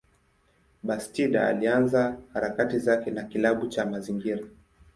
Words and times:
Bastida 0.83 1.47
alianza 1.47 2.17
harakati 2.33 2.79
zake 2.79 3.11
na 3.11 3.23
kilabu 3.23 3.67
cha 3.67 3.85
mazingira. 3.85 4.45